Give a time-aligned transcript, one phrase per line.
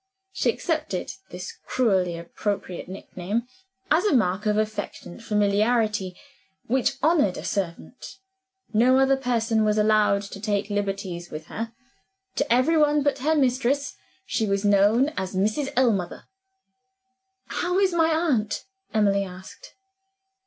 [0.31, 3.43] She accepted this cruelly appropriate nick name
[3.91, 6.17] as a mark of affectionate familiarity
[6.65, 8.17] which honored a servant.
[8.73, 11.73] No other person was allowed to take liberties with her:
[12.37, 13.93] to every one but her mistress
[14.25, 15.71] she was known as Mrs.
[15.77, 16.23] Ellmother.
[17.49, 18.65] "How is my aunt?"
[18.95, 19.75] Emily asked.